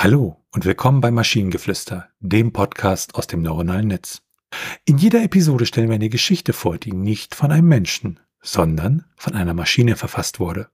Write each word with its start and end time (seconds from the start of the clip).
Hallo 0.00 0.36
und 0.52 0.64
willkommen 0.64 1.00
bei 1.00 1.10
Maschinengeflüster, 1.10 2.08
dem 2.20 2.52
Podcast 2.52 3.16
aus 3.16 3.26
dem 3.26 3.42
neuronalen 3.42 3.88
Netz. 3.88 4.22
In 4.84 4.96
jeder 4.96 5.24
Episode 5.24 5.66
stellen 5.66 5.88
wir 5.88 5.96
eine 5.96 6.08
Geschichte 6.08 6.52
vor, 6.52 6.78
die 6.78 6.92
nicht 6.92 7.34
von 7.34 7.50
einem 7.50 7.66
Menschen, 7.66 8.20
sondern 8.40 9.06
von 9.16 9.34
einer 9.34 9.54
Maschine 9.54 9.96
verfasst 9.96 10.38
wurde. 10.38 10.68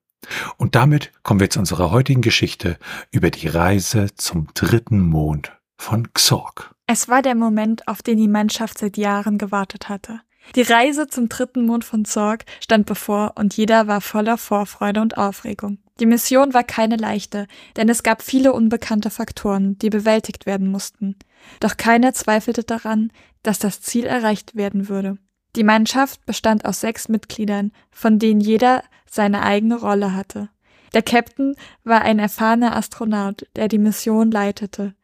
Und 0.58 0.74
damit 0.74 1.10
kommen 1.22 1.40
wir 1.40 1.48
zu 1.48 1.58
unserer 1.58 1.90
heutigen 1.90 2.20
Geschichte 2.20 2.76
über 3.12 3.30
die 3.30 3.48
Reise 3.48 4.08
zum 4.14 4.48
dritten 4.52 5.00
Mond 5.00 5.52
von 5.78 6.12
Xorg. 6.12 6.74
Es 6.86 7.08
war 7.08 7.22
der 7.22 7.34
Moment, 7.34 7.88
auf 7.88 8.02
den 8.02 8.18
die 8.18 8.28
Mannschaft 8.28 8.76
seit 8.76 8.98
Jahren 8.98 9.38
gewartet 9.38 9.88
hatte. 9.88 10.20
Die 10.54 10.60
Reise 10.60 11.06
zum 11.06 11.30
dritten 11.30 11.64
Mond 11.64 11.86
von 11.86 12.04
Zorg 12.04 12.44
stand 12.60 12.84
bevor 12.84 13.32
und 13.36 13.56
jeder 13.56 13.86
war 13.86 14.02
voller 14.02 14.36
Vorfreude 14.36 15.00
und 15.00 15.16
Aufregung. 15.16 15.78
Die 16.00 16.06
Mission 16.06 16.54
war 16.54 16.64
keine 16.64 16.96
leichte, 16.96 17.46
denn 17.76 17.88
es 17.88 18.02
gab 18.02 18.22
viele 18.22 18.52
unbekannte 18.52 19.10
Faktoren, 19.10 19.78
die 19.78 19.90
bewältigt 19.90 20.44
werden 20.44 20.68
mussten. 20.68 21.16
Doch 21.60 21.76
keiner 21.76 22.12
zweifelte 22.14 22.64
daran, 22.64 23.12
dass 23.42 23.60
das 23.60 23.80
Ziel 23.80 24.04
erreicht 24.04 24.56
werden 24.56 24.88
würde. 24.88 25.18
Die 25.54 25.62
Mannschaft 25.62 26.26
bestand 26.26 26.64
aus 26.64 26.80
sechs 26.80 27.08
Mitgliedern, 27.08 27.70
von 27.92 28.18
denen 28.18 28.40
jeder 28.40 28.82
seine 29.08 29.42
eigene 29.42 29.76
Rolle 29.76 30.14
hatte. 30.14 30.48
Der 30.94 31.02
Captain 31.02 31.54
war 31.84 32.02
ein 32.02 32.18
erfahrener 32.18 32.76
Astronaut, 32.76 33.46
der 33.54 33.68
die 33.68 33.78
Mission 33.78 34.32
leitete. 34.32 34.94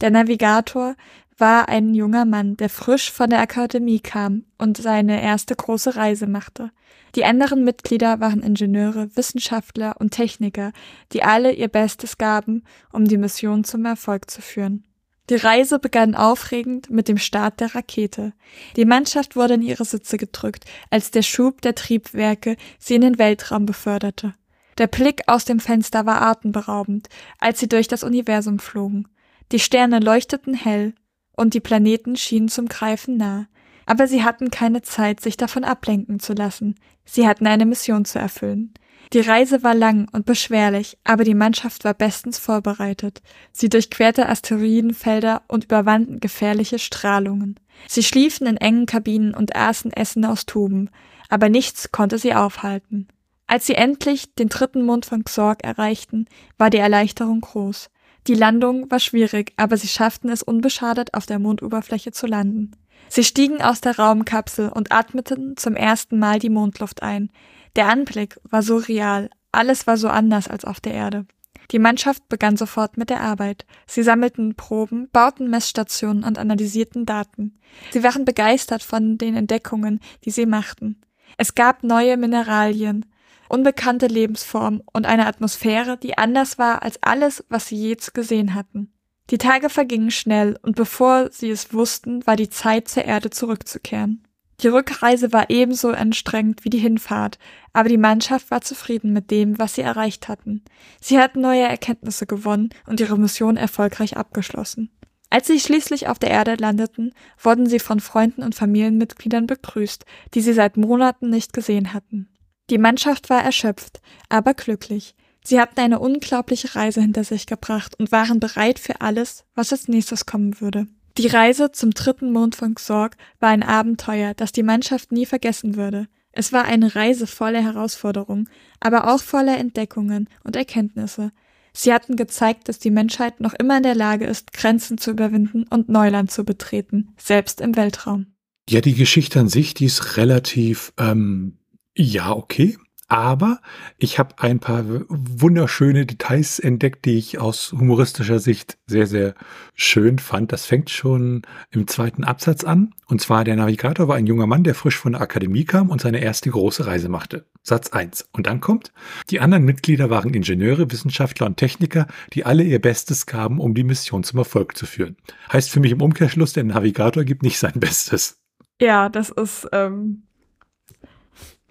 Der 0.00 0.10
Navigator 0.10 0.94
war 1.38 1.68
ein 1.68 1.94
junger 1.94 2.24
Mann, 2.24 2.56
der 2.56 2.68
frisch 2.68 3.10
von 3.10 3.30
der 3.30 3.40
Akademie 3.40 4.00
kam 4.00 4.44
und 4.58 4.76
seine 4.76 5.22
erste 5.22 5.54
große 5.54 5.96
Reise 5.96 6.26
machte. 6.26 6.70
Die 7.14 7.24
anderen 7.24 7.64
Mitglieder 7.64 8.20
waren 8.20 8.42
Ingenieure, 8.42 9.14
Wissenschaftler 9.16 9.96
und 9.98 10.10
Techniker, 10.10 10.72
die 11.12 11.22
alle 11.22 11.52
ihr 11.52 11.68
Bestes 11.68 12.18
gaben, 12.18 12.64
um 12.92 13.04
die 13.06 13.16
Mission 13.16 13.64
zum 13.64 13.84
Erfolg 13.84 14.30
zu 14.30 14.42
führen. 14.42 14.84
Die 15.30 15.36
Reise 15.36 15.78
begann 15.78 16.14
aufregend 16.14 16.88
mit 16.90 17.06
dem 17.06 17.18
Start 17.18 17.60
der 17.60 17.74
Rakete. 17.74 18.32
Die 18.76 18.86
Mannschaft 18.86 19.36
wurde 19.36 19.54
in 19.54 19.62
ihre 19.62 19.84
Sitze 19.84 20.16
gedrückt, 20.16 20.64
als 20.90 21.10
der 21.10 21.22
Schub 21.22 21.60
der 21.60 21.74
Triebwerke 21.74 22.56
sie 22.78 22.94
in 22.94 23.02
den 23.02 23.18
Weltraum 23.18 23.66
beförderte. 23.66 24.34
Der 24.78 24.86
Blick 24.86 25.22
aus 25.26 25.44
dem 25.44 25.60
Fenster 25.60 26.06
war 26.06 26.22
atemberaubend, 26.22 27.08
als 27.38 27.60
sie 27.60 27.68
durch 27.68 27.88
das 27.88 28.04
Universum 28.04 28.58
flogen. 28.58 29.08
Die 29.52 29.58
Sterne 29.58 29.98
leuchteten 29.98 30.54
hell, 30.54 30.94
und 31.38 31.54
die 31.54 31.60
Planeten 31.60 32.16
schienen 32.16 32.48
zum 32.48 32.66
Greifen 32.66 33.16
nah. 33.16 33.46
Aber 33.86 34.06
sie 34.06 34.22
hatten 34.22 34.50
keine 34.50 34.82
Zeit, 34.82 35.20
sich 35.20 35.36
davon 35.36 35.64
ablenken 35.64 36.20
zu 36.20 36.34
lassen. 36.34 36.74
Sie 37.04 37.26
hatten 37.26 37.46
eine 37.46 37.64
Mission 37.64 38.04
zu 38.04 38.18
erfüllen. 38.18 38.74
Die 39.14 39.20
Reise 39.20 39.62
war 39.62 39.74
lang 39.74 40.08
und 40.12 40.26
beschwerlich, 40.26 40.98
aber 41.04 41.24
die 41.24 41.34
Mannschaft 41.34 41.84
war 41.84 41.94
bestens 41.94 42.38
vorbereitet. 42.38 43.22
Sie 43.52 43.70
durchquerte 43.70 44.28
Asteroidenfelder 44.28 45.42
und 45.48 45.64
überwanden 45.64 46.20
gefährliche 46.20 46.78
Strahlungen. 46.78 47.58
Sie 47.86 48.02
schliefen 48.02 48.46
in 48.46 48.58
engen 48.58 48.84
Kabinen 48.84 49.34
und 49.34 49.56
aßen 49.56 49.92
Essen 49.92 50.26
aus 50.26 50.44
Tuben, 50.44 50.90
aber 51.30 51.48
nichts 51.48 51.90
konnte 51.90 52.18
sie 52.18 52.34
aufhalten. 52.34 53.08
Als 53.46 53.66
sie 53.66 53.74
endlich 53.74 54.34
den 54.34 54.50
dritten 54.50 54.84
Mond 54.84 55.06
von 55.06 55.24
Xorg 55.24 55.64
erreichten, 55.64 56.26
war 56.58 56.68
die 56.68 56.78
Erleichterung 56.78 57.40
groß. 57.40 57.88
Die 58.26 58.34
Landung 58.34 58.90
war 58.90 58.98
schwierig, 58.98 59.52
aber 59.56 59.76
sie 59.76 59.88
schafften 59.88 60.28
es 60.28 60.42
unbeschadet 60.42 61.14
auf 61.14 61.26
der 61.26 61.38
Mondoberfläche 61.38 62.12
zu 62.12 62.26
landen. 62.26 62.72
Sie 63.08 63.24
stiegen 63.24 63.62
aus 63.62 63.80
der 63.80 63.98
Raumkapsel 63.98 64.68
und 64.68 64.92
atmeten 64.92 65.56
zum 65.56 65.74
ersten 65.74 66.18
Mal 66.18 66.38
die 66.38 66.50
Mondluft 66.50 67.02
ein. 67.02 67.30
Der 67.76 67.88
Anblick 67.88 68.38
war 68.42 68.62
so 68.62 68.76
real, 68.76 69.30
alles 69.52 69.86
war 69.86 69.96
so 69.96 70.08
anders 70.08 70.48
als 70.48 70.64
auf 70.64 70.80
der 70.80 70.92
Erde. 70.92 71.26
Die 71.70 71.78
Mannschaft 71.78 72.28
begann 72.28 72.56
sofort 72.56 72.96
mit 72.96 73.10
der 73.10 73.20
Arbeit. 73.20 73.66
Sie 73.86 74.02
sammelten 74.02 74.54
Proben, 74.54 75.08
bauten 75.12 75.50
Messstationen 75.50 76.24
und 76.24 76.38
analysierten 76.38 77.04
Daten. 77.04 77.58
Sie 77.90 78.02
waren 78.02 78.24
begeistert 78.24 78.82
von 78.82 79.18
den 79.18 79.36
Entdeckungen, 79.36 80.00
die 80.24 80.30
sie 80.30 80.46
machten. 80.46 81.00
Es 81.36 81.54
gab 81.54 81.82
neue 81.82 82.16
Mineralien, 82.16 83.04
unbekannte 83.48 84.06
Lebensform 84.06 84.82
und 84.92 85.06
eine 85.06 85.26
Atmosphäre, 85.26 85.96
die 85.96 86.18
anders 86.18 86.58
war 86.58 86.82
als 86.82 87.02
alles, 87.02 87.44
was 87.48 87.68
sie 87.68 87.76
je 87.76 87.96
gesehen 88.14 88.54
hatten. 88.54 88.92
Die 89.30 89.38
Tage 89.38 89.68
vergingen 89.68 90.10
schnell 90.10 90.58
und 90.62 90.76
bevor 90.76 91.30
sie 91.30 91.50
es 91.50 91.72
wussten, 91.74 92.26
war 92.26 92.36
die 92.36 92.48
Zeit 92.48 92.88
zur 92.88 93.04
Erde 93.04 93.30
zurückzukehren. 93.30 94.24
Die 94.60 94.68
Rückreise 94.68 95.32
war 95.32 95.50
ebenso 95.50 95.90
anstrengend 95.90 96.64
wie 96.64 96.70
die 96.70 96.78
Hinfahrt, 96.78 97.38
aber 97.72 97.88
die 97.88 97.98
Mannschaft 97.98 98.50
war 98.50 98.60
zufrieden 98.60 99.12
mit 99.12 99.30
dem, 99.30 99.58
was 99.58 99.74
sie 99.74 99.82
erreicht 99.82 100.26
hatten. 100.26 100.64
Sie 101.00 101.18
hatten 101.18 101.40
neue 101.40 101.62
Erkenntnisse 101.62 102.26
gewonnen 102.26 102.70
und 102.86 102.98
ihre 102.98 103.18
Mission 103.18 103.56
erfolgreich 103.56 104.16
abgeschlossen. 104.16 104.90
Als 105.30 105.46
sie 105.46 105.60
schließlich 105.60 106.08
auf 106.08 106.18
der 106.18 106.30
Erde 106.30 106.56
landeten, 106.56 107.12
wurden 107.38 107.66
sie 107.66 107.78
von 107.78 108.00
Freunden 108.00 108.42
und 108.42 108.54
Familienmitgliedern 108.54 109.46
begrüßt, 109.46 110.04
die 110.34 110.40
sie 110.40 110.54
seit 110.54 110.76
Monaten 110.76 111.28
nicht 111.28 111.52
gesehen 111.52 111.92
hatten. 111.92 112.28
Die 112.70 112.78
Mannschaft 112.78 113.30
war 113.30 113.42
erschöpft, 113.42 114.00
aber 114.28 114.54
glücklich. 114.54 115.14
Sie 115.44 115.60
hatten 115.60 115.80
eine 115.80 115.98
unglaubliche 115.98 116.74
Reise 116.74 117.00
hinter 117.00 117.24
sich 117.24 117.46
gebracht 117.46 117.98
und 117.98 118.12
waren 118.12 118.40
bereit 118.40 118.78
für 118.78 119.00
alles, 119.00 119.44
was 119.54 119.72
als 119.72 119.88
nächstes 119.88 120.26
kommen 120.26 120.60
würde. 120.60 120.86
Die 121.16 121.26
Reise 121.26 121.72
zum 121.72 121.90
dritten 121.90 122.32
Mond 122.32 122.54
von 122.54 122.74
Xorg 122.74 123.16
war 123.40 123.48
ein 123.48 123.62
Abenteuer, 123.62 124.34
das 124.34 124.52
die 124.52 124.62
Mannschaft 124.62 125.10
nie 125.10 125.26
vergessen 125.26 125.76
würde. 125.76 126.06
Es 126.32 126.52
war 126.52 126.66
eine 126.66 126.94
Reise 126.94 127.26
voller 127.26 127.62
Herausforderungen, 127.62 128.48
aber 128.78 129.12
auch 129.12 129.20
voller 129.20 129.56
Entdeckungen 129.56 130.28
und 130.44 130.54
Erkenntnisse. 130.54 131.32
Sie 131.72 131.92
hatten 131.92 132.16
gezeigt, 132.16 132.68
dass 132.68 132.78
die 132.78 132.90
Menschheit 132.90 133.40
noch 133.40 133.54
immer 133.54 133.78
in 133.78 133.82
der 133.82 133.94
Lage 133.94 134.26
ist, 134.26 134.52
Grenzen 134.52 134.98
zu 134.98 135.10
überwinden 135.10 135.64
und 135.70 135.88
Neuland 135.88 136.30
zu 136.30 136.44
betreten, 136.44 137.14
selbst 137.16 137.60
im 137.60 137.74
Weltraum. 137.76 138.26
Ja, 138.68 138.80
die 138.80 138.94
Geschichte 138.94 139.40
an 139.40 139.48
sich, 139.48 139.74
die 139.74 139.86
ist 139.86 140.16
relativ 140.18 140.92
ähm, 140.98 141.58
ja, 141.98 142.32
okay. 142.32 142.78
Aber 143.10 143.60
ich 143.96 144.18
habe 144.18 144.34
ein 144.38 144.60
paar 144.60 144.84
wunderschöne 145.08 146.04
Details 146.04 146.58
entdeckt, 146.58 147.06
die 147.06 147.16
ich 147.16 147.38
aus 147.38 147.72
humoristischer 147.72 148.38
Sicht 148.38 148.76
sehr, 148.86 149.06
sehr 149.06 149.34
schön 149.74 150.18
fand. 150.18 150.52
Das 150.52 150.66
fängt 150.66 150.90
schon 150.90 151.40
im 151.70 151.86
zweiten 151.88 152.22
Absatz 152.22 152.64
an. 152.64 152.92
Und 153.06 153.22
zwar 153.22 153.44
der 153.44 153.56
Navigator 153.56 154.08
war 154.08 154.16
ein 154.16 154.26
junger 154.26 154.46
Mann, 154.46 154.62
der 154.62 154.74
frisch 154.74 154.98
von 154.98 155.12
der 155.12 155.22
Akademie 155.22 155.64
kam 155.64 155.88
und 155.88 156.02
seine 156.02 156.20
erste 156.20 156.50
große 156.50 156.86
Reise 156.86 157.08
machte. 157.08 157.46
Satz 157.62 157.90
eins. 157.90 158.28
Und 158.32 158.46
dann 158.46 158.60
kommt, 158.60 158.92
die 159.30 159.40
anderen 159.40 159.64
Mitglieder 159.64 160.10
waren 160.10 160.34
Ingenieure, 160.34 160.92
Wissenschaftler 160.92 161.46
und 161.46 161.56
Techniker, 161.56 162.06
die 162.34 162.44
alle 162.44 162.62
ihr 162.62 162.80
Bestes 162.80 163.24
gaben, 163.24 163.58
um 163.58 163.72
die 163.72 163.84
Mission 163.84 164.22
zum 164.22 164.38
Erfolg 164.38 164.76
zu 164.76 164.84
führen. 164.84 165.16
Heißt 165.50 165.70
für 165.70 165.80
mich 165.80 165.92
im 165.92 166.02
Umkehrschluss, 166.02 166.52
der 166.52 166.64
Navigator 166.64 167.24
gibt 167.24 167.42
nicht 167.42 167.58
sein 167.58 167.72
Bestes. 167.80 168.38
Ja, 168.80 169.08
das 169.08 169.30
ist 169.30 169.66
ähm, 169.72 170.27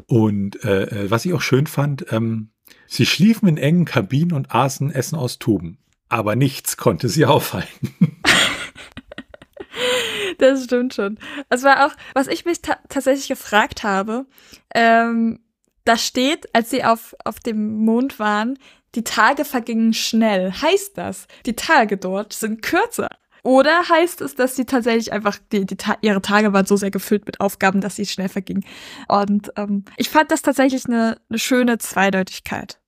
und 0.08 0.64
äh, 0.64 0.84
äh, 0.84 1.12
was 1.12 1.26
ich 1.26 1.34
auch 1.34 1.42
schön 1.42 1.68
fand, 1.68 2.12
ähm, 2.12 2.50
sie 2.88 3.06
schliefen 3.06 3.48
in 3.48 3.58
engen 3.58 3.86
Kabinen 3.86 4.34
und 4.34 4.52
aßen 4.54 4.92
Essen 4.92 5.18
aus 5.18 5.38
Tuben. 5.38 5.78
Aber 6.10 6.36
nichts 6.36 6.78
konnte 6.78 7.10
sie 7.10 7.26
aufhalten. 7.28 8.18
das 10.38 10.64
stimmt 10.64 10.94
schon. 10.94 11.20
Das 11.50 11.64
war 11.64 11.86
auch, 11.86 11.92
was 12.14 12.28
ich 12.28 12.46
mich 12.46 12.62
ta 12.62 12.78
tatsächlich 12.90 13.28
gefragt 13.28 13.84
habe. 13.84 14.26
Ähm, 14.74 15.40
da 15.84 15.98
steht, 15.98 16.54
als 16.54 16.70
sie 16.70 16.84
auf, 16.84 17.16
auf 17.24 17.40
dem 17.40 17.78
Mond 17.78 18.20
waren, 18.20 18.58
die 18.96 19.04
Tage 19.04 19.46
vergingen 19.46 19.94
schnell. 19.94 20.52
Heißt 20.52 20.98
das, 20.98 21.28
die 21.46 21.56
Tage 21.56 21.98
dort 21.98 22.34
sind 22.34 22.62
kürzer? 22.62 23.10
Oder 23.44 23.88
heißt 23.90 24.22
es, 24.22 24.36
dass 24.36 24.56
sie 24.56 24.66
tatsächlich 24.66 25.12
einfach, 25.12 25.38
die, 25.52 25.66
die 25.66 25.78
ihre 26.02 26.22
Tage 26.22 26.54
waren 26.54 26.66
so 26.66 26.76
sehr 26.76 26.92
gefüllt 26.92 27.26
mit 27.26 27.40
Aufgaben, 27.40 27.82
dass 27.82 27.96
sie 27.96 28.06
schnell 28.06 28.30
vergingen. 28.30 28.66
Und 29.08 29.52
ähm, 29.56 29.86
ich 29.98 30.10
fand 30.10 30.32
das 30.32 30.42
tatsächlich 30.42 30.86
eine, 30.86 31.18
eine 31.30 31.40
schöne 31.40 31.78
Zweideutigkeit. 31.78 32.80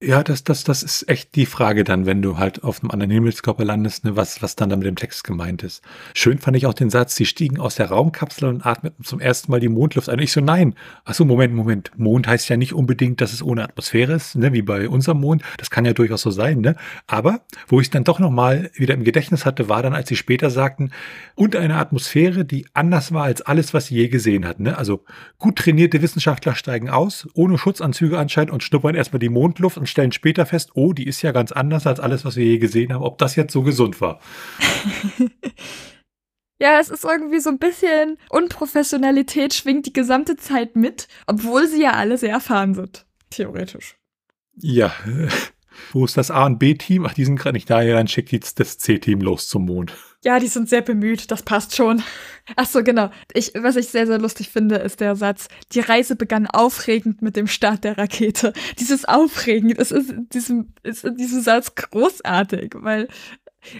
Ja, 0.00 0.22
das, 0.22 0.44
das, 0.44 0.62
das 0.62 0.84
ist 0.84 1.08
echt 1.08 1.34
die 1.34 1.44
Frage 1.44 1.82
dann, 1.82 2.06
wenn 2.06 2.22
du 2.22 2.38
halt 2.38 2.62
auf 2.62 2.80
einem 2.80 2.92
anderen 2.92 3.10
Himmelskörper 3.10 3.64
landest, 3.64 4.04
ne, 4.04 4.14
was, 4.14 4.40
was 4.42 4.54
dann 4.54 4.70
da 4.70 4.76
mit 4.76 4.86
dem 4.86 4.94
Text 4.94 5.24
gemeint 5.24 5.64
ist. 5.64 5.82
Schön 6.14 6.38
fand 6.38 6.56
ich 6.56 6.66
auch 6.66 6.74
den 6.74 6.88
Satz, 6.88 7.16
sie 7.16 7.26
stiegen 7.26 7.58
aus 7.58 7.74
der 7.74 7.86
Raumkapsel 7.88 8.48
und 8.48 8.64
atmeten 8.64 9.02
zum 9.02 9.18
ersten 9.18 9.50
Mal 9.50 9.58
die 9.58 9.68
Mondluft 9.68 10.08
ein. 10.08 10.20
Ich 10.20 10.30
so, 10.30 10.40
nein. 10.40 10.76
Ach 11.04 11.14
so, 11.14 11.24
Moment, 11.24 11.52
Moment. 11.52 11.90
Mond 11.96 12.28
heißt 12.28 12.48
ja 12.48 12.56
nicht 12.56 12.74
unbedingt, 12.74 13.20
dass 13.20 13.32
es 13.32 13.42
ohne 13.42 13.64
Atmosphäre 13.64 14.12
ist, 14.12 14.36
ne, 14.36 14.52
wie 14.52 14.62
bei 14.62 14.88
unserem 14.88 15.18
Mond. 15.18 15.42
Das 15.56 15.68
kann 15.68 15.84
ja 15.84 15.94
durchaus 15.94 16.22
so 16.22 16.30
sein, 16.30 16.60
ne. 16.60 16.76
Aber, 17.08 17.40
wo 17.66 17.80
ich 17.80 17.88
es 17.88 17.90
dann 17.90 18.04
doch 18.04 18.20
nochmal 18.20 18.70
wieder 18.74 18.94
im 18.94 19.02
Gedächtnis 19.02 19.44
hatte, 19.44 19.68
war 19.68 19.82
dann, 19.82 19.94
als 19.94 20.08
sie 20.08 20.16
später 20.16 20.50
sagten, 20.50 20.92
und 21.34 21.56
eine 21.56 21.74
Atmosphäre, 21.74 22.44
die 22.44 22.66
anders 22.72 23.12
war 23.12 23.24
als 23.24 23.42
alles, 23.42 23.74
was 23.74 23.86
sie 23.86 23.96
je 23.96 24.06
gesehen 24.06 24.46
hatten, 24.46 24.62
ne. 24.62 24.78
Also, 24.78 25.04
gut 25.38 25.56
trainierte 25.56 26.02
Wissenschaftler 26.02 26.54
steigen 26.54 26.88
aus, 26.88 27.26
ohne 27.34 27.58
Schutzanzüge 27.58 28.16
anscheinend 28.16 28.52
und 28.52 28.62
schnuppern 28.62 28.94
erstmal 28.94 29.18
die 29.18 29.28
Mondluft 29.28 29.76
und 29.76 29.87
stellen 29.88 30.12
später 30.12 30.46
fest, 30.46 30.70
oh, 30.74 30.92
die 30.92 31.06
ist 31.06 31.22
ja 31.22 31.32
ganz 31.32 31.52
anders 31.52 31.86
als 31.86 32.00
alles, 32.00 32.24
was 32.24 32.36
wir 32.36 32.44
je 32.44 32.58
gesehen 32.58 32.92
haben, 32.92 33.02
ob 33.02 33.18
das 33.18 33.36
jetzt 33.36 33.52
so 33.52 33.62
gesund 33.62 34.00
war. 34.00 34.20
Ja, 36.60 36.80
es 36.80 36.88
ist 36.88 37.04
irgendwie 37.04 37.38
so 37.38 37.50
ein 37.50 37.58
bisschen 37.58 38.18
Unprofessionalität 38.30 39.54
schwingt 39.54 39.86
die 39.86 39.92
gesamte 39.92 40.36
Zeit 40.36 40.74
mit, 40.74 41.06
obwohl 41.26 41.68
sie 41.68 41.82
ja 41.82 41.92
alle 41.92 42.18
sehr 42.18 42.32
erfahren 42.32 42.74
sind. 42.74 43.06
Theoretisch. 43.30 43.96
Ja, 44.56 44.92
Wo 45.92 46.04
ist 46.04 46.16
das 46.16 46.30
A- 46.30 46.46
und 46.46 46.58
B-Team? 46.58 47.06
Ach, 47.06 47.14
die 47.14 47.24
sind 47.24 47.36
gerade 47.36 47.54
nicht 47.54 47.68
da, 47.70 47.82
ja, 47.82 47.96
dann 47.96 48.08
schickt 48.08 48.32
jetzt 48.32 48.60
das 48.60 48.78
C-Team 48.78 49.20
los 49.20 49.48
zum 49.48 49.66
Mond. 49.66 49.94
Ja, 50.24 50.40
die 50.40 50.48
sind 50.48 50.68
sehr 50.68 50.82
bemüht, 50.82 51.30
das 51.30 51.42
passt 51.42 51.76
schon. 51.76 52.02
Ach 52.56 52.66
so, 52.66 52.82
genau. 52.82 53.10
Ich, 53.34 53.52
was 53.54 53.76
ich 53.76 53.88
sehr, 53.88 54.06
sehr 54.06 54.18
lustig 54.18 54.48
finde, 54.48 54.76
ist 54.76 55.00
der 55.00 55.14
Satz, 55.14 55.48
die 55.72 55.80
Reise 55.80 56.16
begann 56.16 56.48
aufregend 56.48 57.22
mit 57.22 57.36
dem 57.36 57.46
Start 57.46 57.84
der 57.84 57.98
Rakete. 57.98 58.52
Dieses 58.80 59.04
aufregend, 59.04 59.78
es 59.78 59.92
ist 59.92 60.10
in 60.10 60.28
diesem, 60.30 60.72
ist 60.82 61.04
in 61.04 61.16
diesem 61.16 61.40
Satz 61.40 61.74
großartig, 61.76 62.72
weil 62.74 63.06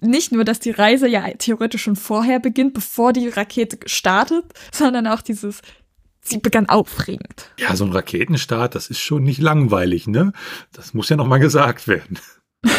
nicht 0.01 0.31
nur, 0.31 0.45
dass 0.45 0.59
die 0.59 0.71
Reise 0.71 1.07
ja 1.07 1.27
theoretisch 1.37 1.83
schon 1.83 1.95
vorher 1.95 2.39
beginnt, 2.39 2.73
bevor 2.73 3.11
die 3.11 3.27
Rakete 3.27 3.79
startet, 3.85 4.45
sondern 4.71 5.07
auch 5.07 5.21
dieses, 5.21 5.61
sie 6.29 6.39
begann 6.39 6.69
aufregend. 6.69 7.51
Ja, 7.57 7.75
so 7.75 7.85
ein 7.85 7.91
Raketenstart, 7.91 8.75
das 8.75 8.89
ist 8.89 8.99
schon 8.99 9.23
nicht 9.23 9.39
langweilig, 9.39 10.07
ne? 10.07 10.33
Das 10.71 10.93
muss 10.93 11.09
ja 11.09 11.15
nochmal 11.15 11.39
gesagt 11.39 11.87
werden. 11.87 12.19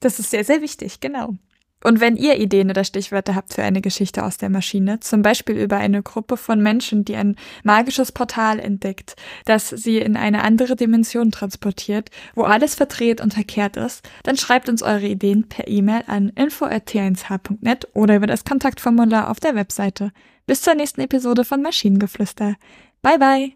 Das 0.00 0.20
ist 0.20 0.30
sehr, 0.30 0.44
sehr 0.44 0.62
wichtig, 0.62 1.00
genau. 1.00 1.34
Und 1.82 2.00
wenn 2.00 2.16
ihr 2.16 2.38
Ideen 2.38 2.70
oder 2.70 2.84
Stichwörter 2.84 3.34
habt 3.34 3.54
für 3.54 3.62
eine 3.62 3.80
Geschichte 3.80 4.24
aus 4.24 4.36
der 4.36 4.50
Maschine, 4.50 5.00
zum 5.00 5.22
Beispiel 5.22 5.56
über 5.56 5.76
eine 5.76 6.02
Gruppe 6.02 6.36
von 6.36 6.60
Menschen, 6.60 7.04
die 7.04 7.16
ein 7.16 7.36
magisches 7.62 8.10
Portal 8.12 8.58
entdeckt, 8.58 9.14
das 9.44 9.68
sie 9.68 9.98
in 9.98 10.16
eine 10.16 10.42
andere 10.42 10.74
Dimension 10.74 11.30
transportiert, 11.30 12.10
wo 12.34 12.42
alles 12.42 12.74
verdreht 12.74 13.20
und 13.20 13.34
verkehrt 13.34 13.76
ist, 13.76 14.08
dann 14.24 14.36
schreibt 14.36 14.68
uns 14.68 14.82
eure 14.82 15.06
Ideen 15.06 15.48
per 15.48 15.68
E-Mail 15.68 16.02
an 16.06 16.30
info.t1h.net 16.30 17.88
oder 17.94 18.16
über 18.16 18.26
das 18.26 18.44
Kontaktformular 18.44 19.30
auf 19.30 19.38
der 19.38 19.54
Webseite. 19.54 20.12
Bis 20.46 20.62
zur 20.62 20.74
nächsten 20.74 21.02
Episode 21.02 21.44
von 21.44 21.62
Maschinengeflüster. 21.62 22.56
Bye 23.02 23.18
bye. 23.18 23.52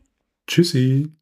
Tschüssi. 0.46 1.21